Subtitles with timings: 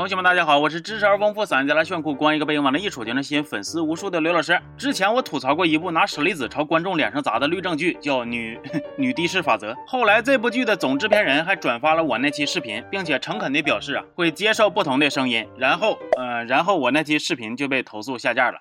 [0.00, 4.58] 同学们，大家好，我是知识而丰富、嗓音贼拉炫酷、光一个背影往那一杵就能吸引粉丝无数的刘老师。
[4.74, 8.58] 之前我吐槽过一部拿舍利子朝观众脸上砸的律政剧，叫《女
[8.96, 9.72] 女的士法则》。
[9.86, 15.46] 后来这部剧的总制片人还转发了我那期视频，并且诚恳地表示啊，会接受不同的声音。
[15.58, 18.58] 然后，嗯，然后我那期视频就被投诉下架了。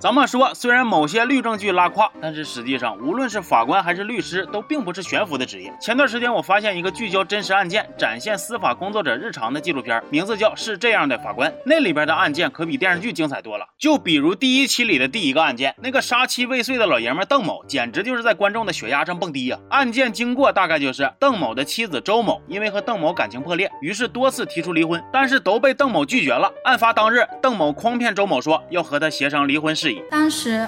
[0.00, 5.74] 咱们说，虽然某些律政剧拉胯，但是实际上，无论是法官还是律师，都并不是悬浮的职业。
[5.80, 11.50] 前段时间，我发现一个聚焦真实案件、展现司法工作者日常的纪录片，名字叫《是这样的法官》。
[11.66, 13.66] 那里边的案件可比电视剧精彩多了。
[13.76, 19.58] 就比如第一期里的第一个案件，那个杀妻未遂的老爷们邓某，简直就是在观众的血压上蹦迪呀。
[19.68, 26.52] 案件经过大概就是，邓某的妻子周某因为和邓某感情破裂，于是多次提出离婚，但是都被邓某拒绝了。
[26.62, 29.74] 案发当日，邓某诓骗周某说要和他协商离婚
[30.10, 30.66] 当时。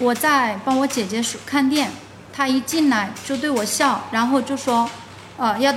[0.00, 1.88] 我在帮我姐姐看店，
[2.32, 4.90] 她一进来就对我笑，然后就说，
[5.36, 5.72] 呃，要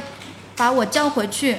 [0.55, 1.57] 把我叫回去，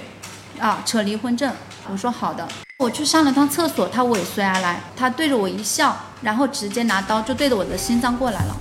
[0.58, 1.54] 啊，扯离婚证。
[1.88, 2.48] 我说好的。
[2.78, 8.56] 我去上了趟厕所，他尾随而来，他对着我一笑，然后直接拿刀就对着我的心脏过来了。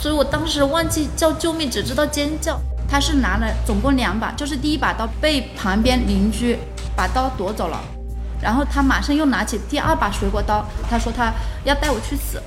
[0.00, 2.56] 所以我当时忘记叫救命，只知道尖叫。
[2.88, 6.56] 他是拿了总共两把，就是第一把刀被旁边邻居
[6.96, 7.80] 把刀夺走了，
[8.40, 11.32] 然后他马上又拿起第二把水果刀，他说他
[11.64, 12.42] 要带我去死。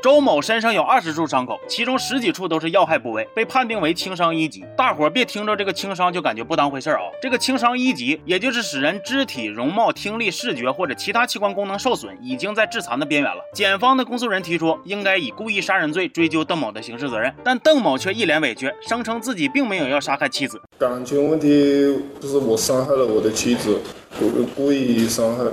[0.00, 4.64] 周某身上有二十处伤口，其中十几处都是要害部位，被判定为轻伤一级。
[4.76, 7.10] 大伙儿别听着这个轻伤就感觉不当回事儿啊！
[7.20, 13.42] 这个轻伤一级，也就是使人肢体、容貌、听力、视觉或者其他器官功能受损，已经在致残的边缘了。
[13.52, 20.60] 检方的公诉人提出，应该以故意杀人罪追究邓某的刑事责任，但邓某却一脸委屈，声称自己并没有要杀害妻子。
[20.78, 23.80] 感情问题就是我伤害了我的妻子，
[24.16, 25.44] 故故意伤害。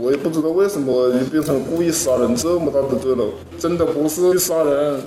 [0.00, 3.24] 我也不知道为什么你变成故意杀人这么大的罪了，
[3.58, 5.02] 真的不是去杀人。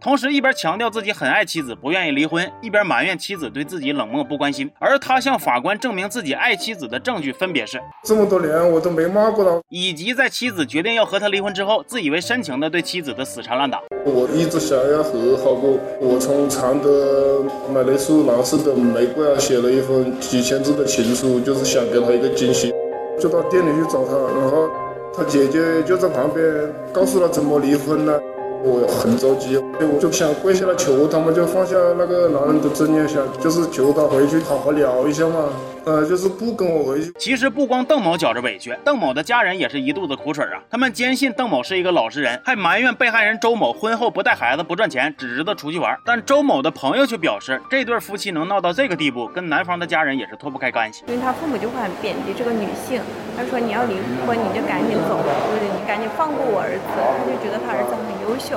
[0.00, 4.68] 同时一边强调自己很爱妻子，不愿意离婚，一边埋怨妻子对自己冷漠不关心。
[4.80, 13.80] 而他向法官证明自己爱妻子的证据分别是：这么多年我都没骂过他，以及在妻子决定要和他离婚之后，自以为深情的对妻子的死缠烂打。
[14.04, 22.72] 我一直想要和好过，我从常德买了一束蓝色的玫瑰啊，写了一封几千字的情书，就是想给他一个惊喜。
[23.18, 24.68] 就到店里去找他，然后
[25.12, 26.44] 他姐姐就在旁边，
[26.92, 28.20] 告诉他怎么离婚了。
[28.62, 35.44] 我很着急，我就想跪下来求他们，就放下那个男人的尊严，想就是求他回去好好聊一下嘛。
[35.84, 37.10] 呃，就是不跟我回去。
[37.18, 40.60] 其实不光邓某觉着委屈，邓某的家人也是一肚子苦水啊。
[40.68, 45.96] 他们坚信邓某是一个老实人，还埋怨被害人周某婚后不带孩子、不赚钱，只知道出去玩。
[46.04, 51.04] 但周某的朋友却表示，这对夫妻能闹到这个地步，跟男方的家人也是脱不开干系。
[51.06, 53.00] 因为他父母就会很贬低这个女性，
[53.34, 53.94] 他说你要离
[54.26, 56.84] 婚你就赶紧走，对你赶紧放过我儿子。
[57.00, 58.47] 他就觉得他儿子很优秀，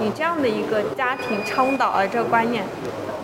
[0.00, 2.64] 你这样的一个家庭倡导啊这个观念。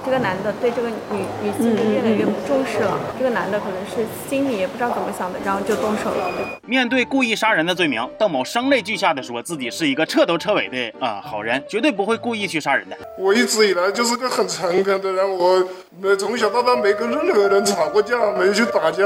[0.04, 0.96] 这个男的对这个女
[1.44, 2.98] 女性就越来越不重视了。
[3.16, 6.28] 这个男的可能是心里也不知道怎么想的，然后就动手了。
[6.66, 12.96] 面对故意杀人的罪名，邓某声泪俱下的说自己是一个彻头彻尾的啊好人，绝对不会故意去杀人的。
[13.16, 15.64] 我一直以来就是个很诚恳的人，我
[16.00, 19.04] 没从小到大没跟任何人吵过架，没去打架，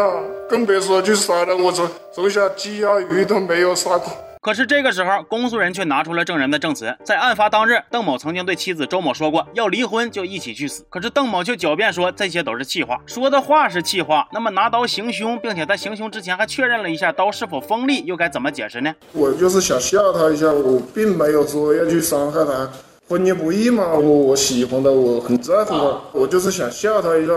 [0.48, 1.62] 更别说去杀人。
[1.62, 4.10] 我从从小鸡鸭鱼都没有杀过。
[4.46, 6.96] 可是这个时候，公诉人却拿出了证人的证词。
[7.02, 10.86] 在案发当日，邓某曾经对妻子周某说过要离婚就一起去死。
[10.88, 18.94] 可是邓某却狡辩说这些都是气话，说的话是气话，那么拿刀行凶，并且在行凶之前还确认了一下刀是否锋利，又该怎么解释呢？
[19.14, 22.70] 我就是想吓他一下，我并没有说要去伤害他。
[23.08, 27.32] 婚姻不易嘛，我我喜欢的，我很在乎他，我就是想吓他一下。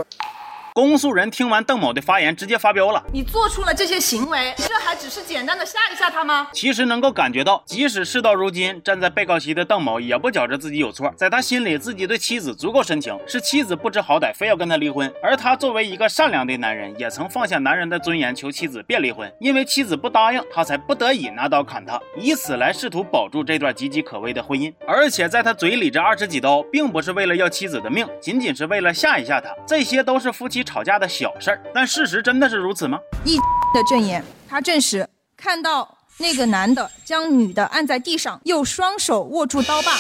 [0.82, 3.04] 公诉人听完邓某的发言，直接发飙了。
[3.12, 6.48] 你做出了这些行为，这还只是简单的吓一吓他吗？
[6.54, 15.12] 其实能够感觉到，即使事到如今，站在被告席的邓某也不觉着自己有错，在他心里，自己对妻子足够深情，是妻子不知好歹，非要跟他离婚。
[15.22, 19.32] 而他作为一个善良的男人，也曾放下男人的尊严，求妻子别离婚。
[19.40, 24.74] 因为妻子不答应，他才不得已拿刀砍他，以此来试图保住这段岌岌可危的婚姻。
[24.88, 29.50] 而且在他嘴里这二十几刀，并不是为了要妻子的命，仅仅是为了吓一吓他。
[29.68, 31.62] 这些都是夫妻吵架的小事儿。
[31.74, 33.00] 但事实真的是如此吗？
[33.26, 33.38] 一
[33.74, 39.92] 的证言，他证实看到那个男的将女的按在地上，又双手握住刀把，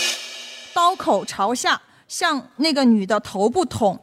[0.75, 3.99] 刀口朝下向那个女的头部捅，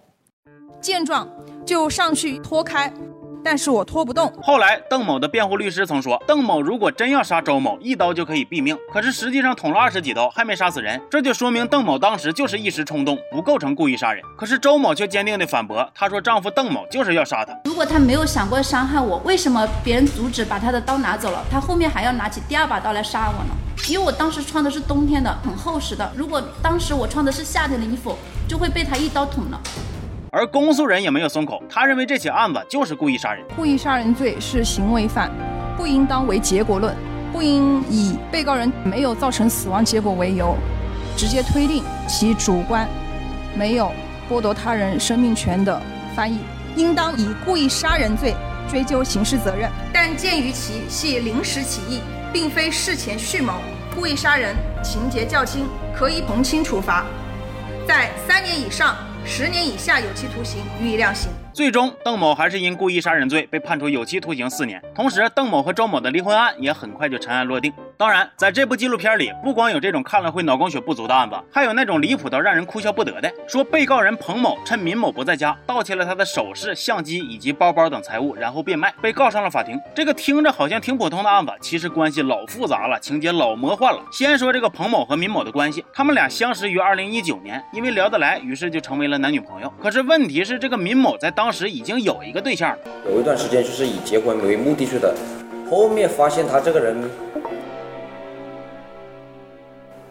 [0.80, 1.28] 见状
[1.64, 2.92] 就上去拖开。
[3.46, 4.28] 但是我拖不动。
[4.42, 8.76] 后来，邓某的辩护律师曾说，邓某如果真要杀周某，一刀就可以毙命。
[8.92, 14.20] 可是实际上捅了二十几刀，还没杀死人，这就说明邓某当时就是一时冲动，不构成故意杀人。
[14.36, 17.56] 可是周某却坚定地反驳，她说丈夫邓某就是要杀她。
[17.66, 23.54] 如果他没有想过伤害我，为什么别人阻止把他的刀拿走了，他后面还要拿起第二把刀来杀我呢？
[23.88, 26.10] 因为我当时穿的是冬天的，很厚实的。
[26.16, 29.60] 如果当时我穿的是夏天的衣服，就会被他一刀捅了。
[30.36, 33.42] 而公诉人也没有松口，他认为这起案子就是故意杀人。
[33.56, 35.30] 故意杀人罪是行为犯，
[35.78, 36.94] 不应当为结果论，
[37.32, 40.54] 不应以被告人没有造成死亡结果为由，
[41.16, 42.86] 直接推定其主观
[43.54, 43.90] 没有
[44.28, 45.80] 剥夺他人生命权的
[46.14, 46.38] 翻译，
[46.76, 48.34] 应当以故意杀人罪
[48.68, 49.70] 追究刑事责任。
[49.90, 53.54] 但鉴于其系临时起意，并非事前蓄谋，
[53.94, 54.54] 故意杀人
[54.84, 55.66] 情节较轻，
[55.96, 57.06] 可以从轻处罚，
[57.88, 58.94] 在三年以上
[59.28, 61.28] 十年以下有期徒刑予以量刑。
[61.56, 64.78] 最终，邓某还是因故意杀人罪被判处有期徒刑四年。
[64.94, 67.72] 同时，邓某和周某的离婚案也很快就尘埃落定。
[67.96, 73.32] 当然，在这部纪录片里，不光有这种看了会脑供血不足的案子，还有那种离谱到让人哭笑不得的。
[73.48, 79.80] 说被告人彭某趁闵某不在家，盗窃了他的首饰、相机以及包包等财物，然后变卖，被告上了法庭。
[79.94, 84.02] 这个听着好像挺普通的案子，其实关系老复杂了，情节老魔幻了。
[84.12, 89.72] 先说这个彭某和闵某的关系，他们俩相识于二零一九年，因为聊得来，于是就成为了男女朋友。
[89.80, 92.78] 可是问题是，这个闵某在当当时已经有一个对象了，
[93.08, 95.14] 有一段时间就是以结婚为目的去的，
[95.70, 96.96] 后面发现他这个人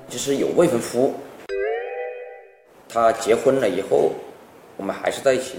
[0.08, 1.14] 就是有未婚夫。
[2.88, 4.14] 他结婚了以后，
[4.78, 5.58] 我们还是在一起。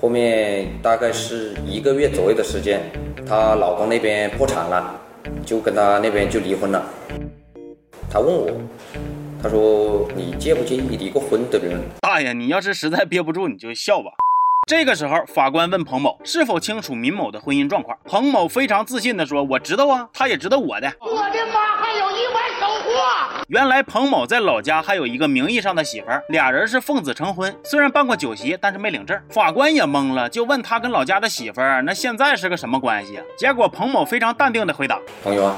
[0.00, 2.80] 后面大概是一个月左右的时间，
[3.28, 4.98] 她老公那边破产了，
[5.44, 6.82] 就跟她那边就离婚了。
[8.10, 8.50] 她问我，
[9.42, 11.82] 她说你介不介意离个婚的人？
[12.00, 14.12] 大爷，你要是实在憋不住，你就笑吧。
[14.68, 17.98] 这个时候，法官问彭某是否清楚民某的婚姻状况。
[18.04, 20.92] 彭某非常自信地说：“我知道啊，他也知道我的。
[21.00, 22.90] 我的妈，还有意外收获。”
[23.48, 29.20] 原来彭某在老家还有一个名义上的媳妇儿，俩人是奉子成婚，虽然办过酒席，但是没领证。
[29.30, 33.24] 法官也懵了，就问他跟老家的媳妇儿那现在是个什么关系啊？
[33.36, 35.56] 结果彭某非常淡定地回答：“朋友啊。”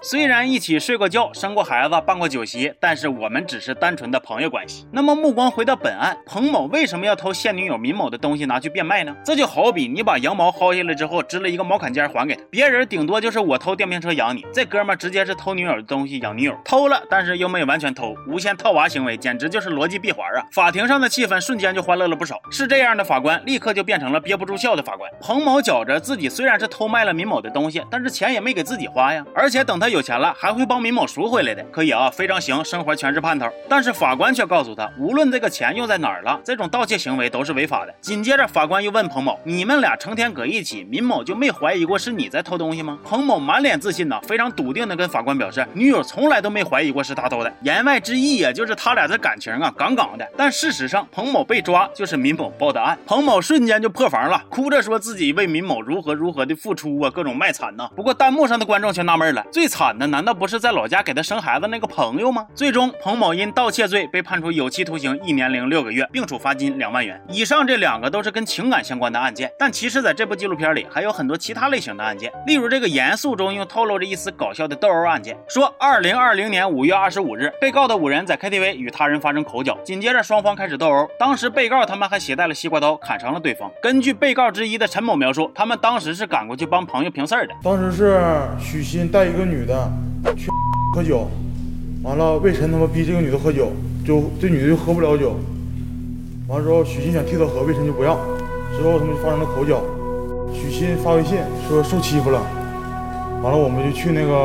[0.00, 4.86] 虽然一起睡过觉、生过孩子、办过酒席，但是我们只是单纯的朋友关系。
[4.92, 9.14] 那么目光回到本案，彭某为什么要偷现女友民某的东西拿去变卖呢？
[9.24, 20.44] 这就好比你把羊毛薅下来之后，织了一个毛坎肩还给他，别人顶多就是我偷电瓶车养你，这哥们直接是偷女友的东西养女友，偷了，但是又没有完全偷，无限套娃行为简直就是逻辑闭环啊！
[20.52, 22.40] 法庭上的气氛瞬间就欢乐了不少。
[22.50, 25.10] 是这样的法官立刻就变成了憋不住笑的法官。
[25.20, 29.92] 彭某觉着自己虽然是偷卖了民某的东西，但是钱也没给自己花呀，而且等他。
[29.92, 33.46] 有钱了还会帮民某赎回来的，可以啊，非常行，生活全是盼头。
[33.68, 37.94] 但是法官却告诉他，无论这个钱用在哪儿了，这种盗窃行为都是违法的。
[38.00, 47.52] 紧接着，法官又问彭某：“你们俩成天搁一起，民某就没怀疑过是你在偷东西吗？”彭某满脸自信呐，非常笃定的跟法官表示，女友从来都没怀疑过是他偷的。
[47.60, 50.26] 言外之意呀，就是他俩这感情啊，杠杠的。
[50.38, 52.98] 但事实上，彭某被抓就是民某报的案。
[53.04, 57.90] 彭某瞬间就破防了，哭着说自己为民某如何如何的付出啊，各种卖惨呐。
[57.94, 59.98] 不过弹幕上的观众却拿纳闷了，最惨。
[59.98, 62.46] 的难道不是在老家给他生孩子那个朋友吗？
[62.54, 67.20] 最终，彭某因盗窃罪被判处有期徒刑一年零六个月，并处罚金两万元。
[67.28, 75.36] 以上这两个都是跟情感相关的案件，但其实在这部纪录片里还有很多其他类型的案件，例如这个严肃中又透露着一丝搞笑的斗殴案件。
[75.46, 81.06] 说，二零二零年五月二十五日，被告的五人在 KTV 与他人发生口角，紧接着双方开始斗殴。
[81.18, 83.70] 当时被告他们还携带了西瓜刀砍伤了对方。
[83.82, 87.52] 根据被告之一的陈某描述，他们当时是赶过去帮朋友平事儿的。
[87.62, 89.92] 当时是许昕带一个女的。
[90.36, 90.48] 去
[90.94, 91.26] 喝酒，
[92.04, 93.72] 完了魏晨他妈逼这个女的喝酒，
[94.06, 95.34] 就这女的就喝不了酒。
[96.46, 98.16] 完了之后，许昕想替她喝，魏晨就不让。
[98.76, 99.82] 之后他们就发生了口角，
[100.54, 102.40] 许昕发微信说受欺负了。
[103.42, 104.30] 完了我们就去那个，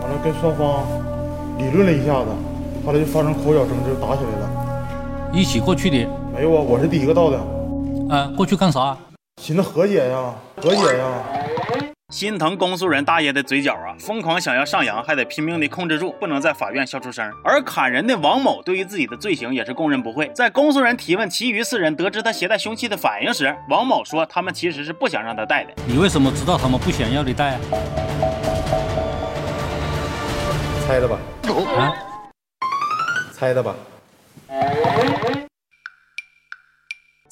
[0.00, 0.86] 完了跟双方
[1.58, 2.28] 理论了一下子，
[2.86, 4.48] 后来就发生口角争执，打起来了。
[5.32, 6.06] 一起过去的？
[6.32, 7.40] 没有啊，我是第一个到的。
[8.08, 8.96] 啊，过去干啥？
[9.42, 11.04] 寻思和解呀，和解呀。
[12.14, 17.28] 心疼公诉人大爷的嘴角啊，疯狂想要上扬，还得拼命的控制住，不能在法院笑出声。
[17.42, 20.30] 而砍人的王某对于自己的罪行也是供认不讳。
[20.32, 25.72] 在公诉人提问其余四人得知他携带凶器的反应时，王某说他们其实是不想让他带的。
[25.88, 27.60] 你为什么知道他们不想要你带啊？
[30.86, 31.18] 猜的吧？
[31.76, 31.92] 啊？
[33.32, 33.74] 猜的吧？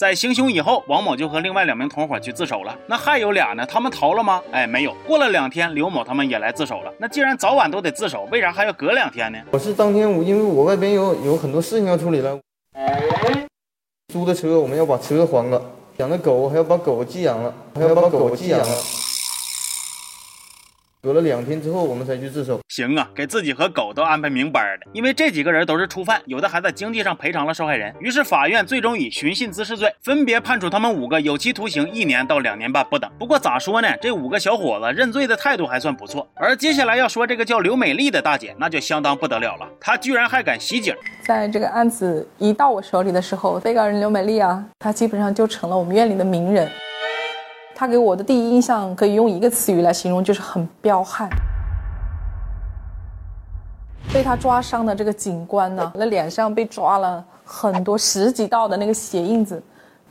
[0.03, 2.77] 在行凶以后，王某就和另外两名同伙去自首了。
[2.89, 3.65] 那还有俩呢？
[3.65, 4.43] 他们逃了吗？
[4.51, 4.93] 哎，没有。
[5.07, 6.93] 过了两天，刘某他们也来自首了。
[6.99, 9.39] 那既然早晚都得自首，为啥还要隔两天呢？
[9.53, 12.37] 我是当天我因为我外边有有很多事情要处理了。
[14.13, 15.63] 租的车我们要把车还了，
[15.99, 18.67] 养的狗还要把狗寄养了，还要把狗寄养了。
[21.05, 22.61] 隔了两天之后，我们才去自首。
[22.69, 24.87] 行啊，给自己和狗都安排明白的。
[24.93, 27.93] 因为这几个人都是初犯，有的还在经济上赔偿了受害人。
[27.99, 33.11] 于是法院最终以寻衅滋事罪，分别判处他们五个有期徒刑一年到两年半不等。
[33.19, 36.25] 不过咋说呢，这五个小伙子认罪的态度还算不错。
[36.35, 39.69] 而接下来要说这个叫刘美丽的大姐，那就相当不得了了。
[39.81, 40.95] 她居然还敢袭警。
[41.27, 46.71] 在这个案子一到我手里的时候，被告人刘美丽啊，她基本上就成了我们院里的名人。
[47.75, 51.29] 他给我的第一印象可以用一个词语来形容，就是很彪悍。
[54.12, 59.62] 被他抓伤的这个警官呢，那脸上被抓了很多十几道的那个血印子。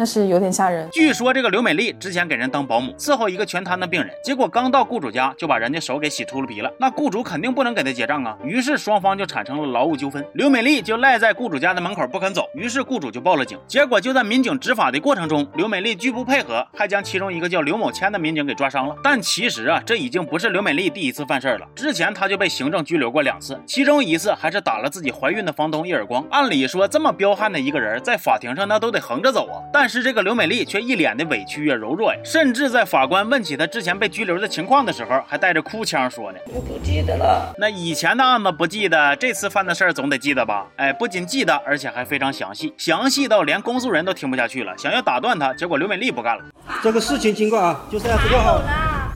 [0.02, 0.90] 那是有点吓人。
[0.92, 6.74] 据说这个刘美丽之前给人当保姆，伺候一个全瘫的病人，结果刚到雇主家就把人家手给洗秃噜皮了。
[6.80, 10.26] 那雇主肯定不能给他结账啊，于是双方就产生了劳务纠纷。
[10.34, 13.60] 刘美丽就赖在雇主家的门口不肯走，于是雇主就报了警。
[13.68, 18.96] 结果就在民警执法的过程中，刘美丽拒不配合，还将其中一个叫刘某谦的民警给抓伤了。
[19.04, 26.26] 但其实啊，这已经不是刘美丽第一次犯事了，之前她就被行政拘留过两次，其中一次还是打了自己怀孕的房东一耳光。
[26.32, 29.91] 按理说这么彪悍的一个人，在法庭上那都得横着走啊，但。
[29.92, 40.66] 是这个刘美丽却一脸的委屈呀、柔弱呀，甚至在法官问起她之前被拘留的情况的时候，还带着哭腔说呢：“我不记得了。”那以前的案子不记得，这次犯的事儿总得记得吧？
[40.78, 46.46] 哎，不仅记得，而且还非常详细，详细到连公诉人都听不下去了，想要打断他，结果刘美丽不干了。
[46.82, 48.62] 这个事情经过啊，就这样子就好。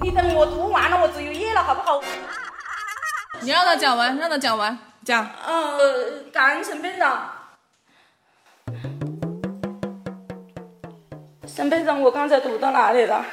[0.01, 2.01] 你等我读完了，我只有夜了，好不好？
[3.41, 5.25] 你让他讲完，让他讲完，讲。
[5.45, 7.31] 呃，感恩陈院长。
[11.55, 13.25] 沈班长，我刚才读到哪里了？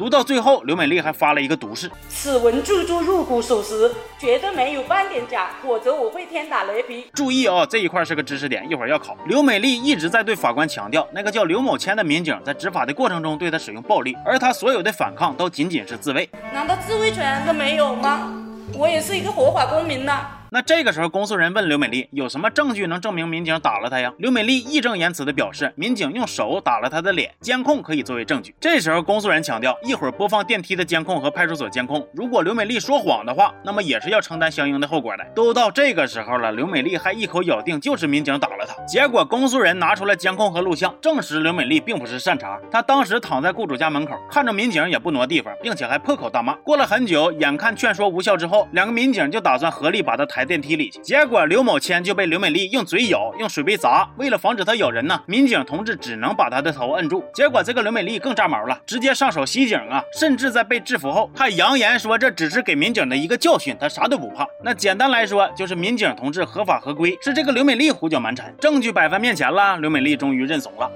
[0.00, 7.06] 读到最后，刘美丽还发了一个毒誓：此文句句入骨属实，绝对没有半点假，否则我会天打雷劈。
[7.14, 9.16] 注意哦，这一块是个知识点，一会儿要考。
[9.26, 16.28] 刘美丽一直在对法官强调，那个叫刘某谦的民警在执法的过程中对她使用暴力，而她所有的反抗都仅仅是自卫。
[16.52, 18.34] 难道自卫权都没有吗？
[18.76, 20.26] 我也是一个合法公民呐。
[20.52, 24.12] 那这个时候，公诉人问刘美丽有什么证据能证明民警打了她呀？
[24.18, 28.52] 刘美丽义正言辞地表示，民警用手打了她的脸，监控可以作为证据。
[28.58, 35.24] 这时候，公诉人强调，一会儿播放电梯的监控和派出所监控，如果刘美丽说谎的话，那么也是要承担相应的后果的。
[35.36, 38.74] 都到这个时候了，刘美丽还一口咬定就是民警打了她。
[38.86, 42.58] 结果，公诉人拿出了监控和录像，证实刘美丽并不是善茬。
[42.72, 46.54] 她当时躺在雇主家门口，看着民警也不挪地方，并且还破口大骂。
[46.64, 50.98] 过了很久，眼看劝说无效之后，两个民警就打算合力把她抬电梯里去。
[51.00, 54.10] 结结果刘某谦就被刘美丽用嘴咬，用水杯砸。
[54.16, 57.22] 为了防止他咬人呢，民警同志只能把他的头摁住。
[57.34, 60.02] 结果这个刘美丽更炸毛了，直接上手袭警啊！
[60.18, 64.46] 甚至在被制服后，还扬言说这只是给民警的一个教训，他啥都不怕。
[64.64, 68.50] 那简单来说，就是民警同志合法合规，是这个刘美丽胡搅蛮缠。
[68.58, 70.90] 证据摆在面前了，刘美丽终于认怂了。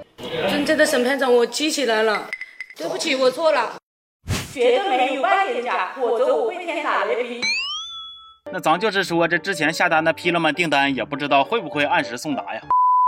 [0.49, 2.27] 尊敬的审判长，我记起来了，
[2.75, 3.75] 对不起，我错了，
[4.51, 7.41] 绝对没有半点假，否则我会天打雷劈。
[8.51, 10.51] 那咱就是说，这之前下单的批了吗？
[10.51, 12.61] 订单也不知道会不会按时送达呀。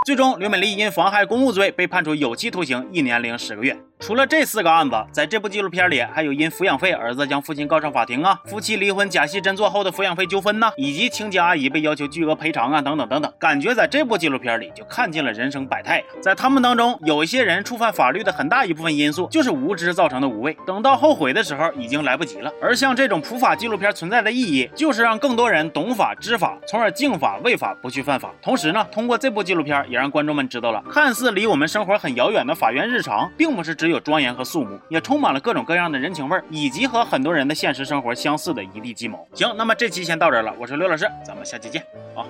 [0.05, 3.77] 最终，刘美丽因妨害公务罪被判处有期徒刑一年零十个月。
[3.99, 13.33] 除了这四个案子，在这部纪录片里还有因抚养费儿子将父亲告上法庭啊，夫妻离婚假戏真做后的抚养费纠纷呐，以及清洁阿姨被要求巨额赔偿啊，等等等等。
[13.39, 16.03] 感觉在这部纪录片里就看尽了人生百态。
[16.21, 22.51] 在他们当中，有一些人触犯法律的很大一部分因素就是无知造成的无畏，等到后悔的时候已经来不及了。
[22.61, 28.31] 而像这种普法纪录片存在的意义，就是让更多人懂法知法，从而敬法畏法，不去犯法。
[28.43, 39.25] 同时呢，通过这部纪录片也让观众们知道了，看似离我们生活很遥远的法院日常，并不是只有庄严和肃穆，也充满了各种各样的人情味儿，以及和很多人的现实生活相似的一地鸡毛。
[39.33, 41.81] 行，那么这期先到这儿了，我是刘老师，咱们下期见
[42.15, 42.25] 啊。